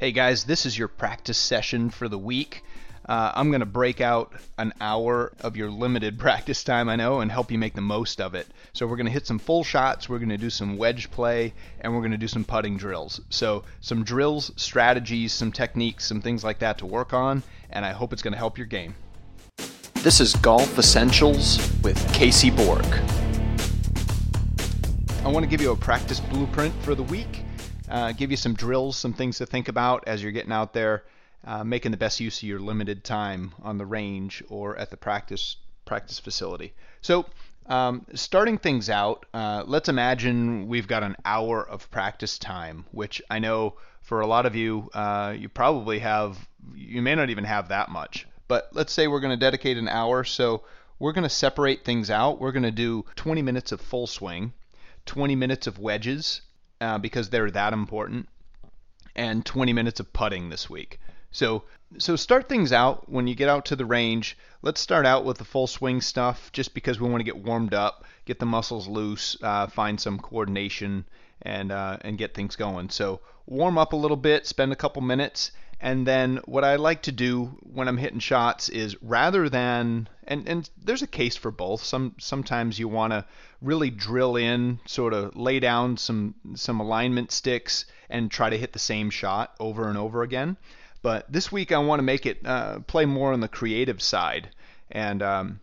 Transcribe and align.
Hey 0.00 0.12
guys, 0.12 0.44
this 0.44 0.64
is 0.64 0.78
your 0.78 0.86
practice 0.86 1.36
session 1.36 1.90
for 1.90 2.08
the 2.08 2.16
week. 2.16 2.62
Uh, 3.04 3.32
I'm 3.34 3.50
going 3.50 3.62
to 3.62 3.66
break 3.66 4.00
out 4.00 4.32
an 4.56 4.72
hour 4.80 5.32
of 5.40 5.56
your 5.56 5.72
limited 5.72 6.18
practice 6.20 6.62
time, 6.62 6.88
I 6.88 6.94
know, 6.94 7.18
and 7.18 7.32
help 7.32 7.50
you 7.50 7.58
make 7.58 7.74
the 7.74 7.80
most 7.80 8.20
of 8.20 8.36
it. 8.36 8.46
So, 8.74 8.86
we're 8.86 8.94
going 8.94 9.06
to 9.06 9.12
hit 9.12 9.26
some 9.26 9.40
full 9.40 9.64
shots, 9.64 10.08
we're 10.08 10.20
going 10.20 10.28
to 10.28 10.36
do 10.36 10.50
some 10.50 10.76
wedge 10.76 11.10
play, 11.10 11.52
and 11.80 11.92
we're 11.92 12.00
going 12.00 12.12
to 12.12 12.16
do 12.16 12.28
some 12.28 12.44
putting 12.44 12.76
drills. 12.76 13.20
So, 13.30 13.64
some 13.80 14.04
drills, 14.04 14.52
strategies, 14.54 15.32
some 15.32 15.50
techniques, 15.50 16.06
some 16.06 16.22
things 16.22 16.44
like 16.44 16.60
that 16.60 16.78
to 16.78 16.86
work 16.86 17.12
on, 17.12 17.42
and 17.70 17.84
I 17.84 17.90
hope 17.90 18.12
it's 18.12 18.22
going 18.22 18.34
to 18.34 18.38
help 18.38 18.56
your 18.56 18.68
game. 18.68 18.94
This 19.94 20.20
is 20.20 20.32
Golf 20.36 20.78
Essentials 20.78 21.58
with 21.82 21.98
Casey 22.14 22.50
Borg. 22.50 22.86
I 25.24 25.28
want 25.28 25.42
to 25.42 25.50
give 25.50 25.60
you 25.60 25.72
a 25.72 25.76
practice 25.76 26.20
blueprint 26.20 26.72
for 26.84 26.94
the 26.94 27.02
week, 27.02 27.37
uh, 27.90 28.12
give 28.12 28.30
you 28.30 28.36
some 28.36 28.54
drills, 28.54 28.96
some 28.96 29.12
things 29.12 29.38
to 29.38 29.46
think 29.46 29.68
about 29.68 30.04
as 30.06 30.22
you're 30.22 30.32
getting 30.32 30.52
out 30.52 30.72
there 30.72 31.04
uh, 31.44 31.64
making 31.64 31.90
the 31.90 31.96
best 31.96 32.20
use 32.20 32.38
of 32.38 32.48
your 32.48 32.58
limited 32.58 33.04
time 33.04 33.52
on 33.62 33.78
the 33.78 33.86
range 33.86 34.42
or 34.48 34.76
at 34.76 34.90
the 34.90 34.96
practice 34.96 35.56
practice 35.84 36.18
facility. 36.18 36.74
So, 37.00 37.24
um, 37.66 38.04
starting 38.14 38.58
things 38.58 38.90
out, 38.90 39.24
uh, 39.32 39.64
let's 39.66 39.88
imagine 39.88 40.68
we've 40.68 40.86
got 40.86 41.02
an 41.02 41.16
hour 41.24 41.66
of 41.66 41.90
practice 41.90 42.38
time, 42.38 42.84
which 42.92 43.22
I 43.30 43.38
know 43.38 43.76
for 44.02 44.20
a 44.20 44.26
lot 44.26 44.46
of 44.46 44.54
you, 44.54 44.90
uh, 44.94 45.34
you 45.36 45.48
probably 45.48 45.98
have, 46.00 46.48
you 46.74 47.02
may 47.02 47.14
not 47.14 47.30
even 47.30 47.44
have 47.44 47.68
that 47.68 47.90
much. 47.90 48.26
But 48.48 48.70
let's 48.72 48.92
say 48.92 49.06
we're 49.06 49.20
going 49.20 49.38
to 49.38 49.44
dedicate 49.44 49.76
an 49.76 49.88
hour, 49.88 50.24
so 50.24 50.64
we're 50.98 51.12
going 51.12 51.24
to 51.24 51.30
separate 51.30 51.84
things 51.84 52.10
out. 52.10 52.40
We're 52.40 52.52
going 52.52 52.62
to 52.62 52.70
do 52.70 53.04
20 53.16 53.42
minutes 53.42 53.72
of 53.72 53.80
full 53.80 54.06
swing, 54.06 54.54
20 55.06 55.36
minutes 55.36 55.66
of 55.66 55.78
wedges, 55.78 56.40
uh, 56.80 56.98
because 56.98 57.30
they're 57.30 57.50
that 57.50 57.72
important, 57.72 58.28
and 59.16 59.44
20 59.44 59.72
minutes 59.72 60.00
of 60.00 60.12
putting 60.12 60.48
this 60.48 60.68
week. 60.70 61.00
So 61.30 61.64
so 61.98 62.16
start 62.16 62.48
things 62.48 62.72
out 62.72 63.08
when 63.10 63.26
you 63.26 63.34
get 63.34 63.48
out 63.48 63.64
to 63.66 63.76
the 63.76 63.86
range. 63.86 64.36
Let's 64.60 64.80
start 64.80 65.06
out 65.06 65.24
with 65.24 65.38
the 65.38 65.44
full 65.44 65.66
swing 65.66 66.00
stuff, 66.00 66.52
just 66.52 66.74
because 66.74 67.00
we 67.00 67.08
want 67.08 67.20
to 67.20 67.24
get 67.24 67.42
warmed 67.42 67.72
up, 67.72 68.04
get 68.26 68.38
the 68.38 68.46
muscles 68.46 68.86
loose, 68.88 69.36
uh, 69.42 69.66
find 69.68 69.98
some 70.00 70.18
coordination, 70.18 71.06
and 71.42 71.72
uh, 71.72 71.98
and 72.02 72.18
get 72.18 72.34
things 72.34 72.56
going. 72.56 72.90
So 72.90 73.20
warm 73.46 73.78
up 73.78 73.92
a 73.92 73.96
little 73.96 74.16
bit, 74.16 74.46
spend 74.46 74.72
a 74.72 74.76
couple 74.76 75.00
minutes, 75.02 75.52
and 75.80 76.06
then 76.06 76.40
what 76.44 76.64
I 76.64 76.76
like 76.76 77.02
to 77.02 77.12
do 77.12 77.56
when 77.62 77.86
I'm 77.86 77.98
hitting 77.98 78.18
shots 78.18 78.68
is 78.68 79.00
rather 79.00 79.48
than 79.48 80.08
and 80.24 80.48
and 80.48 80.70
there's 80.82 81.02
a 81.02 81.06
case 81.06 81.36
for 81.36 81.50
both. 81.50 81.84
Some 81.84 82.14
sometimes 82.18 82.78
you 82.78 82.88
want 82.88 83.12
to 83.12 83.24
really 83.62 83.90
drill 83.90 84.36
in, 84.36 84.80
sort 84.86 85.14
of 85.14 85.36
lay 85.36 85.60
down 85.60 85.96
some 85.96 86.34
some 86.54 86.80
alignment 86.80 87.30
sticks 87.30 87.84
and 88.10 88.30
try 88.30 88.50
to 88.50 88.58
hit 88.58 88.72
the 88.72 88.78
same 88.78 89.10
shot 89.10 89.54
over 89.60 89.88
and 89.88 89.96
over 89.96 90.22
again. 90.22 90.56
But 91.00 91.30
this 91.32 91.52
week 91.52 91.70
I 91.70 91.78
want 91.78 92.00
to 92.00 92.04
make 92.04 92.26
it 92.26 92.44
uh, 92.44 92.80
play 92.80 93.06
more 93.06 93.32
on 93.32 93.40
the 93.40 93.48
creative 93.48 94.02
side. 94.02 94.50
And 94.90 95.22
um, 95.22 95.60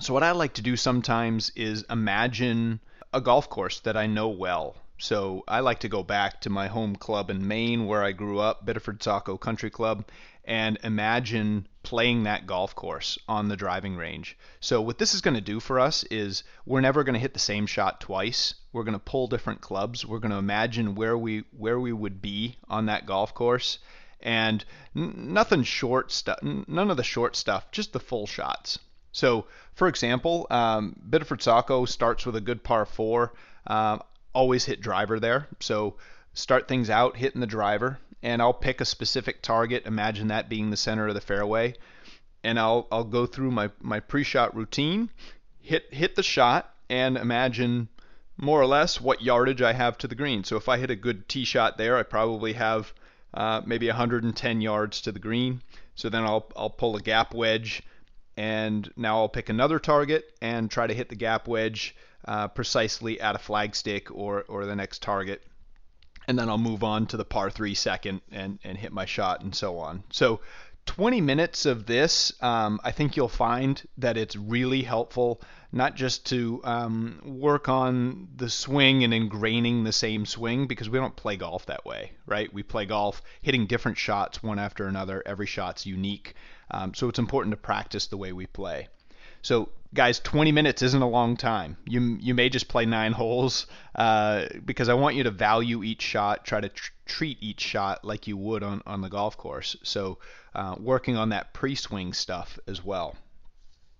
so 0.00 0.14
what 0.14 0.22
I 0.22 0.30
like 0.30 0.54
to 0.54 0.62
do 0.62 0.76
sometimes 0.76 1.50
is 1.56 1.84
imagine 1.90 2.80
a 3.12 3.20
golf 3.20 3.48
course 3.48 3.80
that 3.80 3.96
I 3.96 4.06
know 4.06 4.28
well. 4.28 4.76
So 5.02 5.44
I 5.48 5.60
like 5.60 5.80
to 5.80 5.88
go 5.88 6.02
back 6.02 6.42
to 6.42 6.50
my 6.50 6.68
home 6.68 6.94
club 6.94 7.30
in 7.30 7.48
Maine 7.48 7.86
where 7.86 8.04
I 8.04 8.12
grew 8.12 8.38
up, 8.38 8.66
Biddeford 8.66 9.02
Saco 9.02 9.38
Country 9.38 9.70
Club, 9.70 10.04
and 10.44 10.78
imagine 10.84 11.66
playing 11.82 12.24
that 12.24 12.46
golf 12.46 12.74
course 12.74 13.18
on 13.26 13.48
the 13.48 13.56
driving 13.56 13.96
range. 13.96 14.36
So 14.60 14.82
what 14.82 14.98
this 14.98 15.14
is 15.14 15.22
going 15.22 15.34
to 15.34 15.40
do 15.40 15.58
for 15.58 15.80
us 15.80 16.04
is 16.04 16.44
we're 16.66 16.82
never 16.82 17.02
going 17.02 17.14
to 17.14 17.20
hit 17.20 17.32
the 17.32 17.40
same 17.40 17.66
shot 17.66 18.00
twice. 18.00 18.54
We're 18.72 18.84
going 18.84 18.92
to 18.92 18.98
pull 18.98 19.26
different 19.26 19.62
clubs. 19.62 20.04
We're 20.04 20.18
going 20.18 20.32
to 20.32 20.36
imagine 20.36 20.94
where 20.94 21.16
we 21.16 21.44
where 21.56 21.80
we 21.80 21.92
would 21.92 22.20
be 22.20 22.56
on 22.68 22.86
that 22.86 23.06
golf 23.06 23.32
course 23.32 23.78
and 24.20 24.64
n- 24.94 25.32
nothing 25.32 25.62
short 25.62 26.12
stuff, 26.12 26.38
none 26.42 26.90
of 26.90 26.98
the 26.98 27.02
short 27.02 27.36
stuff, 27.36 27.70
just 27.70 27.94
the 27.94 28.00
full 28.00 28.26
shots. 28.26 28.78
So, 29.12 29.46
for 29.74 29.88
example, 29.88 30.46
um, 30.50 30.94
Biddeford 31.08 31.42
Saco 31.42 31.84
starts 31.86 32.26
with 32.26 32.36
a 32.36 32.40
good 32.40 32.62
par 32.62 32.84
four. 32.84 33.32
Uh, 33.66 33.98
always 34.32 34.64
hit 34.64 34.80
driver 34.80 35.20
there. 35.20 35.48
So, 35.60 35.96
start 36.32 36.68
things 36.68 36.90
out 36.90 37.16
hitting 37.16 37.40
the 37.40 37.46
driver, 37.46 37.98
and 38.22 38.40
I'll 38.40 38.52
pick 38.52 38.80
a 38.80 38.84
specific 38.84 39.42
target. 39.42 39.86
Imagine 39.86 40.28
that 40.28 40.48
being 40.48 40.70
the 40.70 40.76
center 40.76 41.08
of 41.08 41.14
the 41.14 41.20
fairway, 41.20 41.74
and 42.44 42.58
I'll 42.58 42.86
I'll 42.90 43.04
go 43.04 43.26
through 43.26 43.50
my 43.50 43.70
my 43.80 44.00
pre-shot 44.00 44.54
routine, 44.54 45.10
hit 45.60 45.92
hit 45.92 46.16
the 46.16 46.22
shot, 46.22 46.74
and 46.88 47.16
imagine 47.16 47.88
more 48.36 48.60
or 48.60 48.66
less 48.66 49.00
what 49.00 49.22
yardage 49.22 49.60
I 49.62 49.74
have 49.74 49.98
to 49.98 50.08
the 50.08 50.14
green. 50.14 50.44
So 50.44 50.56
if 50.56 50.68
I 50.68 50.78
hit 50.78 50.90
a 50.90 50.96
good 50.96 51.28
tee 51.28 51.44
shot 51.44 51.76
there, 51.76 51.96
I 51.96 52.02
probably 52.02 52.54
have 52.54 52.92
uh, 53.34 53.60
maybe 53.64 53.86
110 53.86 54.60
yards 54.60 55.00
to 55.02 55.12
the 55.12 55.18
green. 55.18 55.62
So 55.94 56.08
then 56.08 56.24
I'll, 56.24 56.50
I'll 56.56 56.70
pull 56.70 56.96
a 56.96 57.02
gap 57.02 57.34
wedge, 57.34 57.82
and 58.36 58.90
now 58.96 59.18
I'll 59.18 59.28
pick 59.28 59.48
another 59.48 59.78
target 59.78 60.24
and 60.40 60.70
try 60.70 60.86
to 60.86 60.94
hit 60.94 61.08
the 61.08 61.16
gap 61.16 61.48
wedge 61.48 61.94
uh, 62.24 62.48
precisely 62.48 63.20
at 63.20 63.34
a 63.34 63.38
flagstick 63.38 64.10
or, 64.10 64.44
or 64.48 64.66
the 64.66 64.76
next 64.76 65.02
target. 65.02 65.42
And 66.28 66.38
then 66.38 66.48
I'll 66.48 66.58
move 66.58 66.84
on 66.84 67.06
to 67.06 67.16
the 67.16 67.24
par 67.24 67.50
three 67.50 67.74
second 67.74 68.20
and, 68.30 68.58
and 68.62 68.78
hit 68.78 68.92
my 68.92 69.04
shot 69.04 69.42
and 69.42 69.54
so 69.54 69.78
on. 69.78 70.04
So 70.10 70.40
20 70.90 71.20
minutes 71.20 71.66
of 71.66 71.86
this, 71.86 72.32
um, 72.40 72.80
I 72.82 72.90
think 72.90 73.16
you'll 73.16 73.28
find 73.28 73.80
that 73.98 74.16
it's 74.16 74.34
really 74.34 74.82
helpful 74.82 75.40
not 75.70 75.94
just 75.94 76.26
to 76.26 76.60
um, 76.64 77.20
work 77.24 77.68
on 77.68 78.26
the 78.34 78.50
swing 78.50 79.04
and 79.04 79.12
ingraining 79.12 79.84
the 79.84 79.92
same 79.92 80.26
swing 80.26 80.66
because 80.66 80.90
we 80.90 80.98
don't 80.98 81.14
play 81.14 81.36
golf 81.36 81.66
that 81.66 81.86
way, 81.86 82.10
right? 82.26 82.52
We 82.52 82.64
play 82.64 82.86
golf 82.86 83.22
hitting 83.40 83.66
different 83.66 83.98
shots 83.98 84.42
one 84.42 84.58
after 84.58 84.88
another. 84.88 85.22
Every 85.24 85.46
shot's 85.46 85.86
unique. 85.86 86.34
Um, 86.72 86.92
so 86.92 87.08
it's 87.08 87.20
important 87.20 87.52
to 87.52 87.56
practice 87.56 88.08
the 88.08 88.16
way 88.16 88.32
we 88.32 88.46
play. 88.46 88.88
So, 89.42 89.70
guys, 89.94 90.20
20 90.20 90.52
minutes 90.52 90.82
isn't 90.82 91.02
a 91.02 91.08
long 91.08 91.36
time. 91.36 91.76
You 91.86 92.18
you 92.20 92.34
may 92.34 92.48
just 92.48 92.68
play 92.68 92.84
nine 92.84 93.12
holes 93.12 93.66
uh, 93.94 94.46
because 94.64 94.88
I 94.88 94.94
want 94.94 95.16
you 95.16 95.24
to 95.24 95.30
value 95.30 95.82
each 95.82 96.02
shot, 96.02 96.44
try 96.44 96.60
to 96.60 96.68
tr- 96.68 96.92
treat 97.06 97.38
each 97.40 97.60
shot 97.60 98.04
like 98.04 98.26
you 98.26 98.36
would 98.36 98.62
on 98.62 98.82
on 98.86 99.00
the 99.00 99.08
golf 99.08 99.36
course. 99.36 99.76
So, 99.82 100.18
uh, 100.54 100.76
working 100.78 101.16
on 101.16 101.30
that 101.30 101.52
pre-swing 101.52 102.12
stuff 102.12 102.58
as 102.66 102.84
well. 102.84 103.16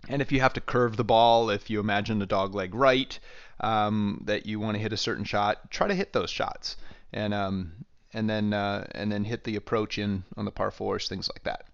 And 0.08 0.22
if 0.22 0.32
you 0.32 0.40
have 0.40 0.54
to 0.54 0.60
curve 0.60 0.96
the 0.96 1.04
ball, 1.04 1.50
if 1.50 1.68
you 1.70 1.80
imagine 1.80 2.18
the 2.18 2.26
dog 2.26 2.54
leg 2.54 2.74
right, 2.74 3.18
um, 3.60 4.22
that 4.24 4.46
you 4.46 4.58
want 4.58 4.76
to 4.76 4.82
hit 4.82 4.92
a 4.92 4.96
certain 4.96 5.24
shot, 5.24 5.70
try 5.70 5.86
to 5.88 5.94
hit 5.94 6.12
those 6.12 6.30
shots, 6.30 6.76
and 7.12 7.34
um, 7.34 7.72
and 8.12 8.28
then 8.28 8.52
uh, 8.52 8.86
and 8.92 9.12
then 9.12 9.24
hit 9.24 9.44
the 9.44 9.56
approach 9.56 9.98
in 9.98 10.24
on 10.36 10.44
the 10.44 10.50
par 10.50 10.70
fours, 10.70 11.08
things 11.08 11.28
like 11.32 11.42
that. 11.44 11.66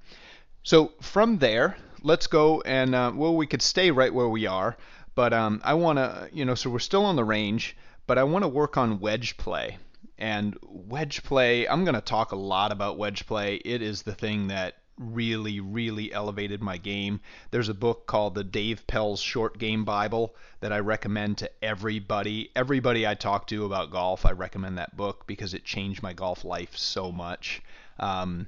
So 0.62 0.92
from 1.00 1.38
there, 1.38 1.76
let's 2.06 2.28
go 2.28 2.60
and 2.60 2.94
uh, 2.94 3.12
well, 3.14 3.34
we 3.34 3.48
could 3.48 3.60
stay 3.60 3.90
right 3.90 4.14
where 4.14 4.28
we 4.28 4.46
are, 4.46 4.76
but 5.16 5.32
um, 5.32 5.60
I 5.64 5.74
want 5.74 5.98
to, 5.98 6.30
you 6.32 6.44
know, 6.44 6.54
so 6.54 6.70
we're 6.70 6.78
still 6.78 7.04
on 7.04 7.16
the 7.16 7.24
range, 7.24 7.76
but 8.06 8.16
I 8.16 8.22
want 8.22 8.44
to 8.44 8.48
work 8.48 8.76
on 8.76 9.00
wedge 9.00 9.36
play. 9.36 9.78
And 10.16 10.56
wedge 10.62 11.24
play, 11.24 11.68
I'm 11.68 11.84
going 11.84 11.96
to 11.96 12.00
talk 12.00 12.30
a 12.32 12.36
lot 12.36 12.70
about 12.70 12.96
wedge 12.96 13.26
play. 13.26 13.56
It 13.56 13.82
is 13.82 14.02
the 14.02 14.14
thing 14.14 14.46
that 14.48 14.76
really, 14.98 15.60
really 15.60 16.12
elevated 16.12 16.62
my 16.62 16.78
game. 16.78 17.20
There's 17.50 17.68
a 17.68 17.74
book 17.74 18.06
called 18.06 18.34
the 18.34 18.44
Dave 18.44 18.86
Pelz 18.86 19.22
Short 19.22 19.58
Game 19.58 19.84
Bible 19.84 20.34
that 20.60 20.72
I 20.72 20.78
recommend 20.78 21.38
to 21.38 21.50
everybody. 21.62 22.50
Everybody 22.54 23.06
I 23.06 23.14
talk 23.14 23.48
to 23.48 23.66
about 23.66 23.90
golf, 23.90 24.24
I 24.24 24.30
recommend 24.30 24.78
that 24.78 24.96
book 24.96 25.26
because 25.26 25.54
it 25.54 25.64
changed 25.64 26.02
my 26.02 26.12
golf 26.12 26.44
life 26.44 26.76
so 26.76 27.10
much. 27.10 27.62
Um, 27.98 28.46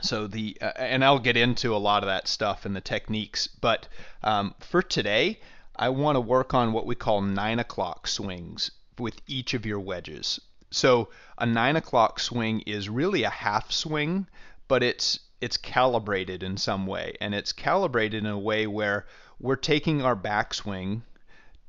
so 0.00 0.26
the 0.26 0.56
uh, 0.60 0.72
and 0.76 1.04
I'll 1.04 1.18
get 1.18 1.36
into 1.36 1.74
a 1.74 1.78
lot 1.78 2.02
of 2.02 2.06
that 2.06 2.28
stuff 2.28 2.64
and 2.64 2.74
the 2.74 2.80
techniques, 2.80 3.46
but 3.46 3.88
um, 4.22 4.54
for 4.60 4.82
today, 4.82 5.40
I 5.76 5.88
want 5.88 6.16
to 6.16 6.20
work 6.20 6.54
on 6.54 6.72
what 6.72 6.86
we 6.86 6.94
call 6.94 7.20
nine 7.22 7.58
o'clock 7.58 8.06
swings 8.06 8.70
with 8.98 9.20
each 9.26 9.54
of 9.54 9.66
your 9.66 9.80
wedges. 9.80 10.40
So 10.70 11.08
a 11.38 11.46
nine 11.46 11.76
o'clock 11.76 12.20
swing 12.20 12.60
is 12.60 12.88
really 12.88 13.24
a 13.24 13.30
half 13.30 13.72
swing, 13.72 14.26
but 14.68 14.82
it's 14.82 15.20
it's 15.40 15.56
calibrated 15.56 16.42
in 16.42 16.56
some 16.56 16.86
way, 16.86 17.16
and 17.20 17.34
it's 17.34 17.52
calibrated 17.52 18.24
in 18.24 18.30
a 18.30 18.38
way 18.38 18.66
where 18.66 19.06
we're 19.38 19.56
taking 19.56 20.02
our 20.02 20.16
backswing 20.16 21.02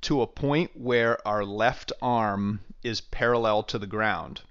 to 0.02 0.22
a 0.22 0.28
point 0.28 0.72
where 0.76 1.26
our 1.28 1.46
left 1.46 1.92
arm 2.02 2.60
is 2.84 3.02
parallel 3.02 3.64
to 3.64 3.80
the 3.80 3.88
ground, 3.88 4.42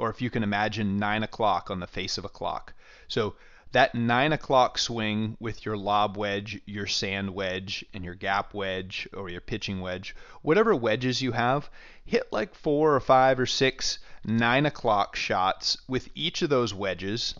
or 0.00 0.08
if 0.08 0.22
you 0.22 0.30
can 0.30 0.42
imagine 0.42 0.98
nine 0.98 1.22
o'clock 1.22 1.70
on 1.70 1.78
the 1.78 1.86
face 1.86 2.16
of 2.16 2.24
a 2.24 2.28
clock. 2.28 2.72
So 3.06 3.34
that 3.72 3.94
nine 3.94 4.32
o'clock 4.32 4.78
swing 4.78 5.36
with 5.38 5.64
your 5.66 5.76
lob 5.76 6.16
wedge, 6.16 6.58
your 6.64 6.86
sand 6.86 7.34
wedge, 7.34 7.84
and 7.92 8.02
your 8.02 8.14
gap 8.14 8.54
wedge 8.54 9.06
or 9.12 9.28
your 9.28 9.42
pitching 9.42 9.80
wedge, 9.80 10.16
whatever 10.42 10.74
wedges 10.74 11.20
you 11.20 11.32
have, 11.32 11.70
hit 12.04 12.32
like 12.32 12.54
four 12.54 12.94
or 12.94 13.00
five 13.00 13.38
or 13.38 13.46
six 13.46 13.98
nine 14.24 14.64
o'clock 14.64 15.16
shots 15.16 15.76
with 15.86 16.08
each 16.14 16.40
of 16.42 16.50
those 16.50 16.74
wedges 16.74 17.34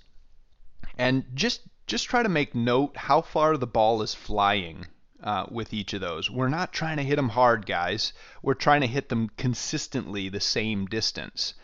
and 0.98 1.24
just 1.34 1.62
just 1.86 2.08
try 2.08 2.22
to 2.22 2.28
make 2.28 2.54
note 2.54 2.96
how 2.96 3.22
far 3.22 3.56
the 3.56 3.66
ball 3.66 4.02
is 4.02 4.14
flying 4.14 4.86
uh, 5.22 5.46
with 5.50 5.72
each 5.72 5.92
of 5.92 6.00
those. 6.00 6.30
We're 6.30 6.48
not 6.48 6.72
trying 6.72 6.98
to 6.98 7.02
hit 7.02 7.16
them 7.16 7.30
hard, 7.30 7.66
guys. 7.66 8.12
We're 8.42 8.54
trying 8.54 8.82
to 8.82 8.86
hit 8.86 9.08
them 9.08 9.28
consistently 9.36 10.28
the 10.28 10.40
same 10.40 10.86
distance. 10.86 11.54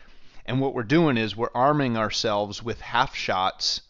And 0.46 0.60
what 0.60 0.75
we're 0.75 0.84
doing 0.84 1.16
is 1.16 1.37
we're 1.37 1.48
arming 1.54 1.96
ourselves 1.96 2.62
with 2.62 2.81
half 2.81 3.16
shots 3.16 3.82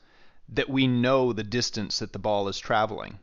that 0.49 0.70
we 0.70 0.87
know 0.87 1.32
the 1.32 1.44
distance 1.44 1.99
that 1.99 2.12
the 2.12 2.19
ball 2.19 2.49
is 2.49 2.58
traveling. 2.58 3.19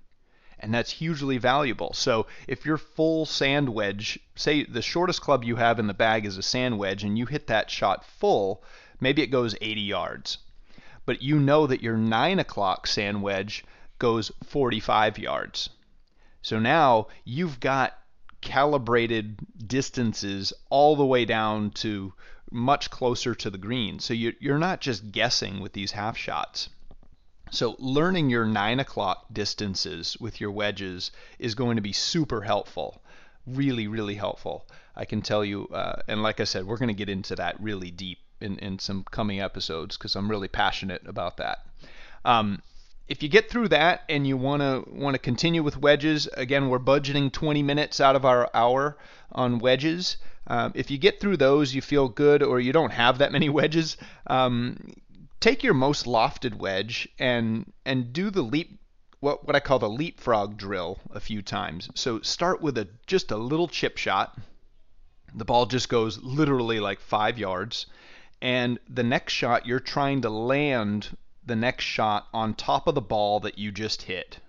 And 0.60 0.74
that's 0.74 0.92
hugely 0.92 1.40
valuable. 1.40 1.94
So 1.94 2.28
if 2.48 2.66
your 2.66 2.78
full 2.78 3.26
sand 3.26 3.70
wedge, 3.70 4.20
say 4.36 4.64
the 4.64 4.84
shortest 4.84 5.22
club 5.22 5.44
you 5.44 5.56
have 5.56 5.80
in 5.80 5.88
the 5.88 5.94
bag 5.94 6.26
is 6.26 6.38
a 6.38 6.44
sand 6.44 6.78
wedge, 6.78 7.04
and 7.04 7.18
you 7.18 7.26
hit 7.26 7.48
that 7.48 7.72
shot 7.72 8.06
full, 8.06 8.64
maybe 9.00 9.22
it 9.24 9.28
goes 9.28 9.56
80 9.60 9.82
yards. 9.82 10.38
But 11.06 11.22
you 11.22 11.40
know 11.40 11.68
that 11.68 11.82
your 11.82 11.98
9 11.98 12.40
o'clock 12.40 12.88
sand 12.88 13.24
wedge 13.24 13.66
goes 14.00 14.32
45 14.46 15.18
yards. 15.18 15.70
So 16.42 16.60
now 16.60 17.08
you've 17.26 17.60
got 17.60 17.98
calibrated 18.42 19.40
distances 19.68 20.54
all 20.70 20.96
the 20.96 21.06
way 21.06 21.26
down 21.26 21.72
to 21.72 22.14
much 22.54 22.90
closer 22.90 23.34
to 23.36 23.50
the 23.50 23.58
green. 23.58 24.00
So 24.00 24.14
you're 24.14 24.60
not 24.60 24.80
just 24.80 25.12
guessing 25.12 25.60
with 25.60 25.74
these 25.74 25.92
half 25.92 26.18
shots. 26.18 26.70
So 27.52 27.76
learning 27.80 28.30
your 28.30 28.46
nine 28.46 28.80
o'clock 28.80 29.26
distances 29.32 30.18
with 30.20 30.40
your 30.40 30.52
wedges 30.52 31.12
is 31.40 31.56
going 31.56 31.76
to 31.76 31.82
be 31.82 31.94
super 31.94 32.42
helpful. 32.42 33.02
Really, 33.46 33.88
really 33.88 34.16
helpful. 34.16 34.66
I 34.96 35.06
can 35.06 35.22
tell 35.22 35.44
you, 35.44 35.68
uh, 35.68 36.02
and 36.08 36.24
like 36.24 36.40
I 36.40 36.46
said, 36.46 36.66
we're 36.66 36.78
going 36.78 36.88
to 36.88 36.94
get 36.94 37.10
into 37.10 37.36
that 37.36 37.60
really 37.60 37.92
deep 37.92 38.20
in, 38.40 38.58
in 38.60 38.80
some 38.80 39.04
coming 39.12 39.42
episodes 39.42 39.98
because 39.98 40.16
I'm 40.16 40.30
really 40.30 40.48
passionate 40.48 41.02
about 41.08 41.38
that. 41.38 41.66
Um, 42.26 42.62
if 43.08 43.22
you 43.22 43.30
get 43.30 43.50
through 43.50 43.70
that 43.70 44.04
and 44.08 44.26
you 44.26 44.38
want 44.38 44.62
to 44.62 44.84
want 44.90 45.14
to 45.16 45.20
continue 45.20 45.62
with 45.62 45.78
wedges, 45.78 46.28
again, 46.34 46.70
we're 46.70 46.80
budgeting 46.80 47.32
20 47.32 47.62
minutes 47.62 48.00
out 48.00 48.16
of 48.16 48.26
our 48.26 48.50
hour 48.54 48.98
on 49.32 49.60
wedges. 49.60 50.18
Um, 50.48 50.72
if 50.76 50.90
you 50.90 50.98
get 50.98 51.20
through 51.20 51.38
those, 51.38 51.74
you 51.74 51.82
feel 51.82 52.08
good, 52.08 52.44
or 52.44 52.60
you 52.60 52.74
don't 52.74 52.92
have 52.92 53.18
that 53.18 53.32
many 53.32 53.50
wedges, 53.60 53.98
um, 54.28 54.94
take 55.40 55.64
your 55.64 55.74
most 55.74 56.06
lofted 56.06 56.56
wedge 56.56 57.08
and 57.20 57.72
and 57.86 58.14
do 58.14 58.30
the 58.30 58.42
leap 58.42 58.80
what 59.20 59.46
what 59.46 59.56
I 59.56 59.60
call 59.60 59.80
the 59.80 59.90
leapfrog 59.90 60.58
drill 60.58 61.00
a 61.12 61.20
few 61.20 61.42
times. 61.42 61.90
So 61.96 62.22
start 62.22 62.62
with 62.62 62.78
a 62.78 62.88
just 63.08 63.32
a 63.32 63.38
little 63.38 63.68
chip 63.68 63.98
shot. 63.98 64.38
The 65.36 65.46
ball 65.46 65.66
just 65.66 65.90
goes 65.90 66.22
literally 66.22 66.80
like 66.80 67.00
five 67.00 67.38
yards, 67.38 67.88
and 68.42 68.80
the 68.88 69.04
next 69.04 69.34
shot 69.34 69.66
you're 69.66 69.80
trying 69.80 70.22
to 70.22 70.30
land 70.30 71.18
the 71.46 71.56
next 71.56 71.84
shot 71.84 72.28
on 72.34 72.54
top 72.54 72.88
of 72.88 72.96
the 72.96 73.02
ball 73.02 73.40
that 73.42 73.58
you 73.58 73.72
just 73.72 74.04
hit. 74.04 74.40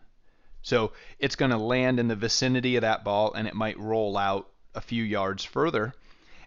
So 0.63 0.93
it's 1.19 1.37
going 1.37 1.51
to 1.51 1.59
land 1.59 2.01
in 2.01 2.09
the 2.09 2.17
vicinity 2.17 2.77
of 2.77 2.83
that 2.83 3.05
ball 3.05 3.35
and 3.35 3.47
it 3.47 3.55
might 3.55 3.79
roll 3.79 4.17
out 4.17 4.49
a 4.75 4.81
few 4.81 5.03
yards 5.03 5.45
further. 5.45 5.95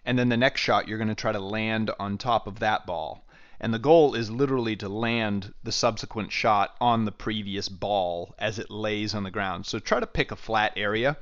And 0.04 0.18
then 0.18 0.28
the 0.28 0.36
next 0.36 0.60
shot, 0.60 0.88
you're 0.88 0.98
going 0.98 1.08
to 1.08 1.14
try 1.14 1.32
to 1.32 1.38
land 1.38 1.90
on 2.00 2.18
top 2.18 2.46
of 2.46 2.58
that 2.60 2.86
ball. 2.86 3.24
And 3.60 3.74
the 3.74 3.78
goal 3.78 4.14
is 4.14 4.30
literally 4.30 4.76
to 4.76 4.88
land 4.88 5.52
the 5.64 5.72
subsequent 5.72 6.32
shot 6.32 6.76
on 6.80 7.04
the 7.04 7.12
previous 7.12 7.68
ball 7.68 8.34
as 8.38 8.58
it 8.58 8.70
lays 8.70 9.14
on 9.14 9.24
the 9.24 9.30
ground. 9.30 9.66
So 9.66 9.78
try 9.78 10.00
to 10.00 10.06
pick 10.06 10.30
a 10.30 10.36
flat 10.36 10.72
area. 10.76 11.16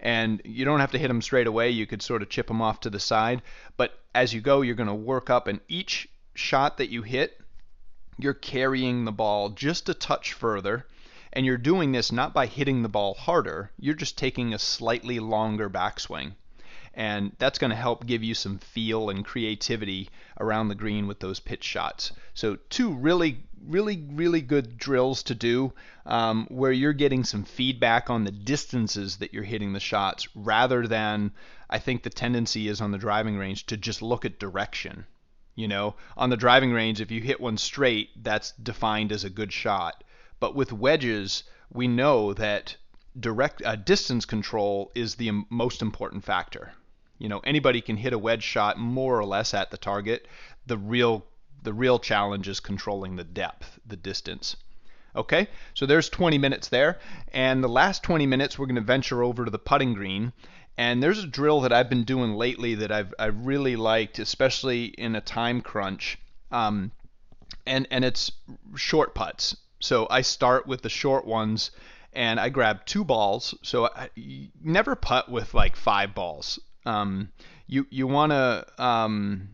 And 0.00 0.42
you 0.44 0.64
don't 0.64 0.80
have 0.80 0.92
to 0.92 0.98
hit 0.98 1.08
them 1.08 1.22
straight 1.22 1.46
away. 1.46 1.70
You 1.70 1.86
could 1.86 2.02
sort 2.02 2.22
of 2.22 2.28
chip 2.28 2.48
them 2.48 2.60
off 2.60 2.80
to 2.80 2.90
the 2.90 3.00
side. 3.00 3.42
But 3.76 3.98
as 4.14 4.34
you 4.34 4.40
go, 4.40 4.60
you're 4.60 4.74
going 4.74 4.88
to 4.88 4.94
work 4.94 5.30
up, 5.30 5.46
and 5.46 5.60
each 5.68 6.08
shot 6.34 6.78
that 6.78 6.90
you 6.90 7.02
hit 7.02 7.40
you're 8.16 8.32
carrying 8.32 9.04
the 9.04 9.12
ball 9.12 9.48
just 9.48 9.88
a 9.88 9.94
touch 9.94 10.32
further. 10.32 10.86
And 11.32 11.44
you're 11.44 11.56
doing 11.56 11.90
this 11.90 12.12
not 12.12 12.32
by 12.32 12.46
hitting 12.46 12.82
the 12.82 12.88
ball 12.88 13.14
harder, 13.14 13.72
you're 13.76 13.94
just 13.94 14.16
taking 14.16 14.54
a 14.54 14.58
slightly 14.58 15.18
longer 15.18 15.68
backswing. 15.68 16.34
And 16.94 17.32
that's 17.38 17.58
going 17.58 17.70
to 17.70 17.76
help 17.76 18.06
give 18.06 18.22
you 18.22 18.34
some 18.34 18.58
feel 18.58 19.10
and 19.10 19.24
creativity 19.24 20.10
around 20.38 20.68
the 20.68 20.76
green 20.76 21.08
with 21.08 21.18
those 21.18 21.40
pitch 21.40 21.64
shots. 21.64 22.12
So, 22.34 22.58
two 22.70 22.94
really, 22.94 23.38
really, 23.66 24.04
really 24.12 24.42
good 24.42 24.78
drills 24.78 25.24
to 25.24 25.34
do 25.34 25.72
um, 26.06 26.46
where 26.50 26.70
you're 26.70 26.92
getting 26.92 27.24
some 27.24 27.42
feedback 27.42 28.10
on 28.10 28.22
the 28.22 28.30
distances 28.30 29.16
that 29.16 29.34
you're 29.34 29.42
hitting 29.42 29.72
the 29.72 29.80
shots 29.80 30.28
rather 30.36 30.86
than 30.86 31.32
I 31.68 31.80
think 31.80 32.04
the 32.04 32.10
tendency 32.10 32.68
is 32.68 32.80
on 32.80 32.92
the 32.92 32.98
driving 32.98 33.38
range 33.38 33.66
to 33.66 33.76
just 33.76 34.00
look 34.00 34.24
at 34.24 34.38
direction 34.38 35.06
you 35.54 35.68
know, 35.68 35.94
on 36.16 36.30
the 36.30 36.36
driving 36.36 36.72
range, 36.72 37.00
if 37.00 37.10
you 37.10 37.20
hit 37.20 37.40
one 37.40 37.56
straight, 37.56 38.10
that's 38.22 38.52
defined 38.52 39.12
as 39.12 39.24
a 39.24 39.30
good 39.30 39.52
shot. 39.52 40.02
But 40.40 40.54
with 40.54 40.72
wedges, 40.72 41.44
we 41.72 41.88
know 41.88 42.34
that 42.34 42.76
direct 43.18 43.62
uh, 43.64 43.76
distance 43.76 44.24
control 44.24 44.90
is 44.94 45.14
the 45.14 45.30
most 45.50 45.82
important 45.82 46.24
factor. 46.24 46.72
You 47.18 47.28
know, 47.28 47.38
anybody 47.40 47.80
can 47.80 47.96
hit 47.96 48.12
a 48.12 48.18
wedge 48.18 48.42
shot 48.42 48.78
more 48.78 49.18
or 49.18 49.24
less 49.24 49.54
at 49.54 49.70
the 49.70 49.76
target. 49.76 50.26
The 50.66 50.78
real 50.78 51.24
the 51.62 51.72
real 51.72 51.98
challenge 51.98 52.46
is 52.46 52.60
controlling 52.60 53.16
the 53.16 53.24
depth, 53.24 53.78
the 53.86 53.96
distance. 53.96 54.56
Okay, 55.16 55.48
so 55.72 55.86
there's 55.86 56.08
20 56.10 56.36
minutes 56.38 56.68
there, 56.68 56.98
and 57.32 57.62
the 57.62 57.68
last 57.68 58.02
20 58.02 58.26
minutes 58.26 58.58
we're 58.58 58.66
going 58.66 58.74
to 58.74 58.82
venture 58.82 59.22
over 59.22 59.44
to 59.44 59.50
the 59.50 59.58
putting 59.58 59.94
green, 59.94 60.32
and 60.76 61.02
there's 61.02 61.22
a 61.22 61.26
drill 61.26 61.60
that 61.62 61.72
I've 61.72 61.88
been 61.88 62.04
doing 62.04 62.34
lately 62.34 62.74
that 62.76 62.90
I've 62.90 63.14
I 63.18 63.26
really 63.26 63.76
liked, 63.76 64.18
especially 64.18 64.86
in 64.86 65.14
a 65.14 65.20
time 65.20 65.60
crunch. 65.60 66.18
Um, 66.50 66.92
and 67.66 67.86
and 67.90 68.04
it's 68.04 68.32
short 68.76 69.14
putts. 69.14 69.56
So 69.80 70.06
I 70.10 70.22
start 70.22 70.66
with 70.66 70.82
the 70.82 70.88
short 70.88 71.26
ones, 71.26 71.70
and 72.12 72.40
I 72.40 72.48
grab 72.48 72.86
two 72.86 73.04
balls. 73.04 73.54
So 73.62 73.86
I 73.86 74.10
never 74.62 74.96
putt 74.96 75.30
with 75.30 75.54
like 75.54 75.76
five 75.76 76.14
balls. 76.14 76.58
Um, 76.86 77.32
you 77.66 77.86
you 77.90 78.06
want 78.06 78.32
to 78.32 78.66
um, 78.82 79.48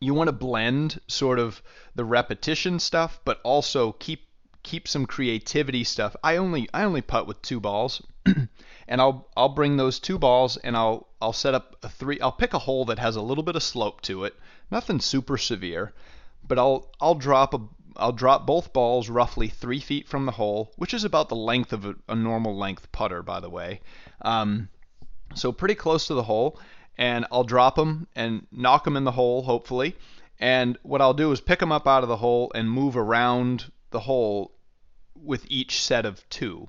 you 0.00 0.14
want 0.14 0.28
to 0.28 0.32
blend 0.32 1.00
sort 1.08 1.38
of 1.38 1.62
the 1.94 2.04
repetition 2.04 2.78
stuff, 2.78 3.20
but 3.24 3.40
also 3.42 3.92
keep 3.92 4.28
keep 4.62 4.86
some 4.86 5.06
creativity 5.06 5.84
stuff. 5.84 6.14
I 6.22 6.36
only 6.36 6.68
I 6.72 6.84
only 6.84 7.02
putt 7.02 7.26
with 7.26 7.42
two 7.42 7.60
balls. 7.60 8.02
and 8.88 9.00
I'll 9.00 9.28
I'll 9.36 9.48
bring 9.48 9.76
those 9.76 9.98
two 9.98 10.18
balls 10.18 10.56
and 10.56 10.76
I'll 10.76 11.08
I'll 11.20 11.32
set 11.32 11.54
up 11.54 11.76
a 11.82 11.88
three 11.88 12.20
I'll 12.20 12.32
pick 12.32 12.54
a 12.54 12.58
hole 12.58 12.84
that 12.86 12.98
has 12.98 13.16
a 13.16 13.22
little 13.22 13.44
bit 13.44 13.56
of 13.56 13.62
slope 13.62 14.00
to 14.02 14.24
it, 14.24 14.34
nothing 14.70 15.00
super 15.00 15.36
severe, 15.36 15.92
but 16.46 16.58
I'll 16.58 16.90
I'll 17.00 17.14
drop 17.14 17.54
a 17.54 17.60
I'll 17.96 18.12
drop 18.12 18.46
both 18.46 18.72
balls 18.72 19.08
roughly 19.08 19.48
three 19.48 19.80
feet 19.80 20.08
from 20.08 20.24
the 20.26 20.32
hole, 20.32 20.72
which 20.76 20.94
is 20.94 21.04
about 21.04 21.28
the 21.28 21.36
length 21.36 21.72
of 21.72 21.84
a, 21.84 21.96
a 22.08 22.14
normal 22.14 22.56
length 22.56 22.90
putter, 22.92 23.22
by 23.22 23.40
the 23.40 23.50
way. 23.50 23.80
Um, 24.22 24.68
so 25.34 25.50
pretty 25.50 25.74
close 25.74 26.06
to 26.06 26.14
the 26.14 26.22
hole, 26.22 26.60
and 26.96 27.26
I'll 27.32 27.44
drop 27.44 27.74
them 27.74 28.06
and 28.14 28.46
knock 28.52 28.84
them 28.84 28.96
in 28.96 29.04
the 29.04 29.12
hole, 29.12 29.42
hopefully. 29.42 29.96
And 30.38 30.78
what 30.82 31.00
I'll 31.00 31.14
do 31.14 31.32
is 31.32 31.40
pick 31.40 31.58
them 31.58 31.72
up 31.72 31.88
out 31.88 32.04
of 32.04 32.08
the 32.08 32.16
hole 32.16 32.52
and 32.54 32.70
move 32.70 32.96
around 32.96 33.72
the 33.90 34.00
hole 34.00 34.52
with 35.14 35.44
each 35.48 35.80
set 35.80 36.06
of 36.06 36.28
two. 36.28 36.68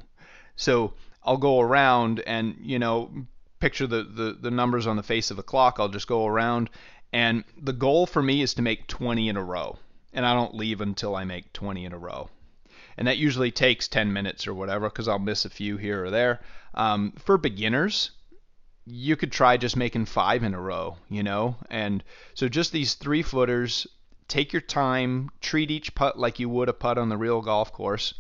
So 0.56 0.94
I'll 1.24 1.38
go 1.38 1.60
around 1.60 2.22
and 2.22 2.58
you 2.62 2.80
know 2.80 3.12
picture 3.60 3.88
the, 3.88 4.04
the 4.04 4.38
the 4.40 4.52
numbers 4.52 4.88
on 4.88 4.96
the 4.96 5.04
face 5.04 5.32
of 5.32 5.38
the 5.38 5.44
clock. 5.44 5.78
I'll 5.80 5.90
just 5.90 6.08
go 6.08 6.26
around, 6.26 6.70
and 7.12 7.44
the 7.58 7.74
goal 7.74 8.06
for 8.06 8.22
me 8.22 8.42
is 8.42 8.54
to 8.56 8.62
make 8.62 8.88
20 8.88 9.30
in 9.30 9.38
a 9.38 9.44
row, 9.44 9.78
and 10.14 10.26
I 10.26 10.34
don't 10.34 10.56
leave 10.56 10.82
until 10.82 11.16
I 11.16 11.26
make 11.26 11.52
20 11.54 11.86
in 11.86 11.94
a 11.94 11.98
row. 11.98 12.30
And 12.98 13.08
that 13.08 13.18
usually 13.18 13.52
takes 13.52 13.88
10 13.88 14.12
minutes 14.12 14.46
or 14.46 14.54
whatever 14.54 14.90
because 14.90 15.08
I'll 15.08 15.20
miss 15.20 15.46
a 15.46 15.50
few 15.50 15.78
here 15.78 16.04
or 16.04 16.10
there. 16.10 16.42
Um, 16.74 17.14
for 17.14 17.38
beginners, 17.38 18.12
you 18.86 19.16
could 19.16 19.32
try 19.32 19.56
just 19.56 19.78
making 19.78 20.06
five 20.06 20.44
in 20.44 20.54
a 20.54 20.60
row, 20.60 20.98
you 21.10 21.24
know? 21.24 21.56
And 21.70 22.04
so 22.34 22.50
just 22.50 22.72
these 22.72 22.96
three 22.96 23.22
footers, 23.22 23.88
take 24.28 24.52
your 24.52 24.62
time, 24.62 25.30
treat 25.40 25.72
each 25.72 25.96
putt 25.96 26.20
like 26.20 26.40
you 26.40 26.50
would 26.50 26.68
a 26.68 26.74
putt 26.74 26.98
on 26.98 27.10
the 27.10 27.18
real 27.18 27.42
golf 27.42 27.72
course, 27.72 28.14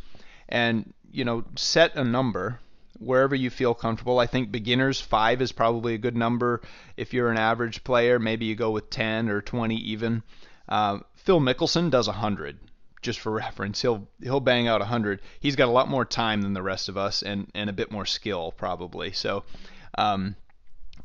and, 0.47 0.93
you 1.11 1.25
know, 1.25 1.43
set 1.55 1.95
a 1.95 2.03
number 2.03 2.59
wherever 2.99 3.33
you 3.33 3.49
feel 3.49 3.73
comfortable. 3.73 4.19
I 4.19 4.27
think 4.27 4.51
beginners, 4.51 5.01
five 5.01 5.41
is 5.41 5.51
probably 5.51 5.93
a 5.95 5.97
good 5.99 6.15
number. 6.15 6.61
If 6.97 7.13
you're 7.13 7.31
an 7.31 7.37
average 7.37 7.83
player, 7.83 8.19
maybe 8.19 8.45
you 8.45 8.55
go 8.55 8.71
with 8.71 8.89
10 8.89 9.29
or 9.29 9.41
20 9.41 9.75
even. 9.75 10.23
Uh, 10.67 10.99
Phil 11.15 11.39
Mickelson 11.39 11.89
does 11.89 12.07
100. 12.07 12.59
Just 13.01 13.21
for 13.21 13.31
reference, 13.31 13.81
he'll 13.81 14.09
he'll 14.21 14.41
bang 14.41 14.67
out 14.67 14.81
100. 14.81 15.21
He's 15.39 15.55
got 15.55 15.69
a 15.69 15.71
lot 15.71 15.87
more 15.87 16.03
time 16.03 16.41
than 16.41 16.53
the 16.53 16.61
rest 16.61 16.89
of 16.89 16.97
us, 16.97 17.23
and 17.23 17.49
and 17.55 17.69
a 17.69 17.73
bit 17.73 17.91
more 17.91 18.05
skill 18.05 18.51
probably. 18.51 19.13
So, 19.13 19.45
um, 19.97 20.35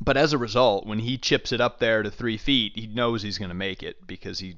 but 0.01 0.17
as 0.17 0.33
a 0.33 0.37
result, 0.37 0.85
when 0.85 0.99
he 0.99 1.17
chips 1.17 1.53
it 1.53 1.61
up 1.61 1.79
there 1.79 2.03
to 2.03 2.11
three 2.11 2.35
feet, 2.35 2.73
he 2.75 2.87
knows 2.87 3.21
he's 3.21 3.37
going 3.37 3.49
to 3.49 3.55
make 3.55 3.81
it 3.81 4.05
because 4.05 4.39
he 4.39 4.57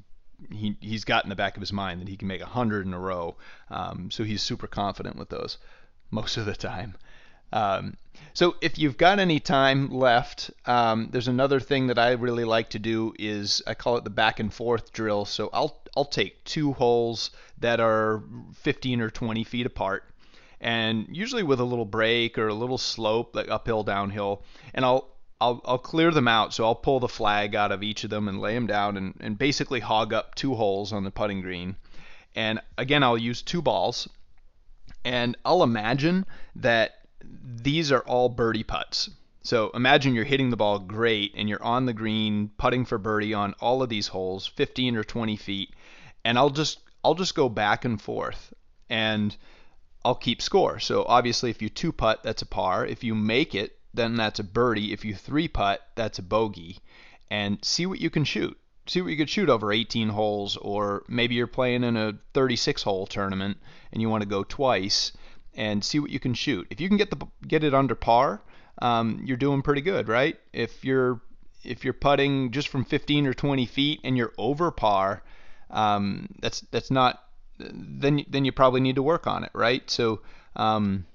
he 0.50 0.78
he's 0.82 1.06
got 1.06 1.26
in 1.26 1.30
the 1.30 1.36
back 1.36 1.56
of 1.56 1.62
his 1.62 1.72
mind 1.72 2.02
that 2.02 2.08
he 2.08 2.18
can 2.18 2.28
make 2.28 2.42
a 2.42 2.46
100 2.46 2.88
in 2.88 2.94
a 2.94 3.00
row. 3.00 3.38
Um, 3.70 4.10
so 4.10 4.24
he's 4.24 4.42
super 4.42 4.66
confident 4.66 5.16
with 5.16 5.30
those 5.30 5.60
most 6.10 6.38
of 6.38 6.46
the 6.46 6.56
time. 6.56 6.96
Um, 7.54 7.98
so 8.34 8.56
if 8.62 8.78
you've 8.78 8.98
got 8.98 9.20
any 9.20 9.40
time 9.40 9.90
left, 9.90 10.52
um, 10.66 11.10
there's 11.12 11.28
another 11.28 11.60
thing 11.60 11.88
that 11.88 11.98
I 11.98 12.12
really 12.12 12.44
like 12.44 12.70
to 12.72 12.80
do 12.80 13.14
is 13.18 13.64
I 13.66 13.74
call 13.74 13.98
it 13.98 14.04
the 14.04 14.10
back 14.12 14.40
and 14.40 14.54
forth 14.54 14.94
drill. 14.94 15.26
So 15.26 15.50
I'll 15.54 15.82
I'll 15.96 16.06
take 16.06 16.44
two 16.44 16.74
holes 16.74 17.32
that 17.58 17.80
are 17.80 18.22
15 18.54 19.02
or 19.02 19.10
20 19.10 19.44
feet 19.44 19.66
apart, 19.66 20.04
and 20.62 21.08
usually 21.12 21.44
with 21.44 21.60
a 21.60 21.64
little 21.64 21.86
break 21.86 22.38
or 22.38 22.48
a 22.48 22.54
little 22.54 22.78
slope, 22.78 23.36
like 23.36 23.50
uphill 23.50 23.84
downhill, 23.84 24.44
and 24.74 24.86
I'll 24.86 25.10
I'll, 25.40 25.62
I'll 25.66 25.78
clear 25.78 26.12
them 26.12 26.28
out. 26.28 26.54
So 26.54 26.66
I'll 26.66 26.76
pull 26.76 27.00
the 27.00 27.08
flag 27.08 27.56
out 27.56 27.72
of 27.72 27.84
each 27.84 28.04
of 28.04 28.10
them 28.10 28.28
and 28.28 28.42
lay 28.42 28.54
them 28.54 28.68
down 28.68 28.98
and, 28.98 29.14
and 29.20 29.38
basically 29.38 29.80
hog 29.80 30.14
up 30.14 30.36
two 30.36 30.56
holes 30.56 30.94
on 30.94 31.04
the 31.04 31.12
putting 31.12 31.42
green. 31.42 31.76
And 32.36 32.60
again, 32.78 33.04
I'll 33.04 33.18
use 33.18 33.42
two 33.42 33.62
balls. 33.62 34.08
And 35.06 35.38
I'll 35.46 35.64
imagine 35.64 36.26
that 36.56 37.07
these 37.64 37.92
are 37.92 38.02
all 38.02 38.30
birdie 38.30 38.64
putts. 38.64 39.10
So 39.44 39.72
imagine 39.74 40.14
you're 40.14 40.26
hitting 40.26 40.50
the 40.50 40.58
ball 40.58 40.80
great 40.80 41.34
and 41.36 41.48
you're 41.48 41.64
on 41.64 41.86
the 41.86 41.94
green 41.94 42.52
putting 42.58 42.84
for 42.84 42.98
birdie 42.98 43.34
on 43.34 43.56
all 43.62 43.82
of 43.82 43.90
these 43.90 44.08
holes, 44.08 44.46
15 44.46 44.98
or 44.98 45.04
20 45.04 45.38
feet, 45.38 45.74
and 46.26 46.38
I'll 46.38 46.50
just 46.50 46.80
I'll 47.04 47.16
just 47.16 47.36
go 47.36 47.48
back 47.48 47.86
and 47.86 48.02
forth 48.02 48.54
and 48.90 49.36
I'll 50.04 50.16
keep 50.16 50.42
score. 50.42 50.80
So 50.80 51.06
obviously 51.08 51.50
if 51.50 51.62
you 51.62 51.70
two 51.70 51.92
putt, 51.92 52.24
that's 52.24 52.42
a 52.42 52.46
par. 52.46 52.86
If 52.86 53.04
you 53.04 53.16
make 53.16 53.56
it, 53.56 53.80
then 53.94 54.16
that's 54.16 54.40
a 54.40 54.44
birdie. 54.44 54.92
If 54.92 55.06
you 55.06 55.16
three 55.16 55.48
putt, 55.48 55.82
that's 55.96 56.20
a 56.20 56.24
bogey. 56.24 56.80
And 57.30 57.64
see 57.64 57.86
what 57.86 58.02
you 58.02 58.10
can 58.10 58.26
shoot. 58.26 58.58
See 58.86 59.02
what 59.02 59.12
you 59.12 59.18
could 59.18 59.30
shoot 59.30 59.50
over 59.50 59.72
18 59.72 60.10
holes, 60.10 60.56
or 60.56 61.04
maybe 61.10 61.36
you're 61.36 61.48
playing 61.48 61.84
in 61.84 61.98
a 61.98 62.18
36 62.34 62.84
hole 62.84 63.06
tournament 63.06 63.58
and 63.92 64.02
you 64.02 64.10
want 64.10 64.24
to 64.24 64.30
go 64.30 64.44
twice 64.44 65.12
and 65.58 65.84
see 65.84 66.00
what 66.00 66.12
you 66.12 66.20
can 66.20 66.34
shoot. 66.34 66.68
If 66.70 66.80
you 66.80 66.88
can 66.88 66.98
get 66.98 67.10
the 67.10 67.26
get 67.48 67.64
it 67.64 67.74
under 67.74 67.96
par, 67.96 68.42
um, 68.82 69.22
you're 69.26 69.38
doing 69.38 69.62
pretty 69.62 69.82
good, 69.82 70.08
right? 70.08 70.38
If 70.54 70.86
you're 70.86 71.22
if 71.64 71.84
you're 71.84 71.94
putting 71.94 72.52
just 72.52 72.70
from 72.70 72.86
15 72.86 73.28
or 73.28 73.34
20 73.34 73.66
feet 73.66 74.00
and 74.04 74.16
you're 74.16 74.34
over 74.38 74.72
par, 74.72 75.24
um, 75.70 76.30
that's 76.40 76.62
that's 76.72 76.92
not 76.92 77.24
then 77.58 78.24
then 78.30 78.46
you 78.46 78.52
probably 78.52 78.82
need 78.82 78.96
to 78.96 79.04
work 79.04 79.28
on 79.28 79.44
it, 79.44 79.52
right? 79.54 79.90
So 79.90 80.22
um, 80.56 81.06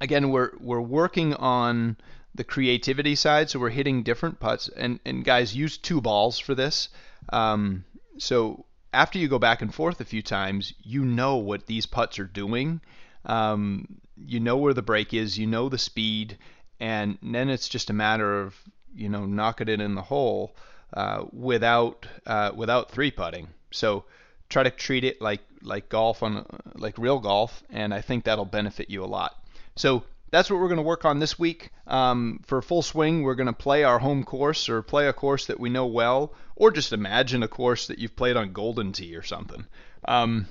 again, 0.00 0.30
we're 0.30 0.52
we're 0.60 0.80
working 0.80 1.34
on 1.34 1.96
the 2.34 2.44
creativity 2.44 3.14
side, 3.14 3.48
so 3.48 3.58
we're 3.58 3.70
hitting 3.70 4.02
different 4.02 4.40
putts. 4.40 4.68
And 4.68 5.00
and 5.04 5.24
guys, 5.24 5.56
use 5.56 5.78
two 5.78 6.00
balls 6.00 6.38
for 6.38 6.54
this. 6.54 6.88
Um, 7.30 7.84
so 8.18 8.66
after 8.92 9.18
you 9.18 9.28
go 9.28 9.38
back 9.38 9.62
and 9.62 9.74
forth 9.74 10.00
a 10.00 10.04
few 10.04 10.22
times, 10.22 10.74
you 10.82 11.04
know 11.04 11.36
what 11.36 11.66
these 11.66 11.86
putts 11.86 12.18
are 12.18 12.26
doing. 12.26 12.80
Um, 13.26 13.98
you 14.16 14.40
know 14.40 14.56
where 14.56 14.74
the 14.74 14.82
break 14.82 15.12
is, 15.14 15.38
you 15.38 15.46
know 15.46 15.68
the 15.68 15.78
speed, 15.78 16.38
and 16.80 17.18
then 17.22 17.48
it's 17.48 17.68
just 17.68 17.90
a 17.90 17.94
matter 17.94 18.40
of 18.42 18.54
you 18.94 19.08
know 19.08 19.26
knocking 19.26 19.68
it 19.68 19.80
in 19.80 19.94
the 19.94 20.02
hole 20.02 20.54
uh, 20.92 21.24
without 21.32 22.06
uh, 22.26 22.52
without 22.54 22.90
three 22.90 23.10
putting. 23.10 23.48
So 23.70 24.04
try 24.48 24.62
to 24.62 24.70
treat 24.70 25.04
it 25.04 25.20
like 25.20 25.40
like 25.62 25.88
golf 25.88 26.22
on 26.22 26.46
like 26.74 26.98
real 26.98 27.18
golf, 27.18 27.62
and 27.70 27.92
I 27.92 28.00
think 28.00 28.24
that'll 28.24 28.44
benefit 28.44 28.90
you 28.90 29.04
a 29.04 29.06
lot. 29.06 29.36
So 29.76 30.04
that's 30.30 30.50
what 30.50 30.60
we're 30.60 30.68
going 30.68 30.78
to 30.78 30.82
work 30.82 31.04
on 31.04 31.20
this 31.20 31.38
week. 31.38 31.70
Um, 31.86 32.40
for 32.46 32.60
full 32.60 32.82
swing, 32.82 33.22
we're 33.22 33.34
going 33.34 33.46
to 33.46 33.52
play 33.52 33.84
our 33.84 33.98
home 33.98 34.24
course 34.24 34.68
or 34.68 34.82
play 34.82 35.06
a 35.06 35.12
course 35.12 35.46
that 35.46 35.60
we 35.60 35.70
know 35.70 35.86
well, 35.86 36.32
or 36.56 36.70
just 36.70 36.92
imagine 36.92 37.42
a 37.42 37.48
course 37.48 37.86
that 37.86 37.98
you've 37.98 38.16
played 38.16 38.36
on 38.36 38.52
Golden 38.52 38.92
Tee 38.92 39.16
or 39.16 39.22
something. 39.22 39.64
Um, 40.06 40.46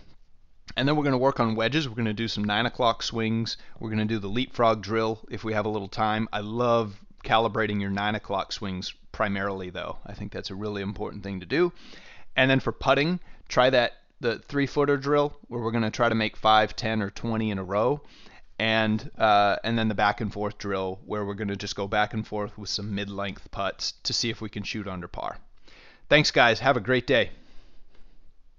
and 0.75 0.88
then 0.88 0.96
we're 0.96 1.03
going 1.03 1.13
to 1.13 1.18
work 1.18 1.39
on 1.39 1.56
wedges. 1.56 1.88
We're 1.88 1.96
going 1.96 2.06
to 2.06 2.13
do 2.13 2.27
some 2.27 2.44
nine 2.44 2.65
o'clock 2.65 3.03
swings. 3.03 3.58
We're 3.80 3.89
going 3.89 4.00
to 4.00 4.06
do 4.06 4.20
the 4.20 4.27
leapfrog 4.27 4.82
drill 4.82 5.20
if 5.30 5.44
we 5.44 5.53
have 5.53 5.65
a 5.65 5.70
little 5.70 5.88
time. 5.88 6.27
I 6.34 6.39
love 6.39 7.00
calibrating 7.24 7.80
your 7.80 7.89
nine 7.89 8.15
o'clock 8.15 8.51
swings 8.51 8.94
primarily, 9.12 9.70
though. 9.70 9.98
I 10.06 10.13
think 10.13 10.32
that's 10.32 10.50
a 10.50 10.56
really 10.56 10.82
important 10.82 11.24
thing 11.24 11.39
to 11.39 11.46
do. 11.46 11.72
And 12.36 12.50
then 12.50 12.60
for 12.60 12.72
putting, 12.72 13.20
try 13.48 13.70
that 13.70 13.94
the 14.20 14.39
three 14.39 14.65
footer 14.65 14.98
drill 14.98 15.38
where 15.48 15.62
we're 15.62 15.72
going 15.72 15.84
to 15.84 15.92
try 15.92 16.10
to 16.10 16.15
make 16.15 16.36
five, 16.36 16.75
ten, 16.75 17.01
or 17.01 17.10
20 17.12 17.51
in 17.51 17.60
a 17.60 17.63
row. 17.63 18.01
And 18.60 19.12
uh, 19.18 19.58
and 19.63 19.77
then 19.77 19.88
the 19.88 19.96
back 19.96 20.22
and 20.22 20.32
forth 20.32 20.58
drill 20.58 21.00
where 21.06 21.25
we're 21.25 21.34
going 21.34 21.48
to 21.48 21.56
just 21.56 21.75
go 21.75 21.88
back 21.88 22.13
and 22.13 22.25
forth 22.25 22.58
with 22.58 22.70
some 22.70 22.94
mid 22.96 23.10
length 23.10 23.50
putts 23.51 23.94
to 24.03 24.13
see 24.13 24.30
if 24.30 24.42
we 24.42 24.50
can 24.50 24.63
shoot 24.63 24.88
under 24.88 25.08
par. 25.08 25.38
Thanks, 26.08 26.32
guys. 26.32 26.60
Have 26.60 26.77
a 26.77 26.80
great 26.80 27.08
day. 27.08 27.32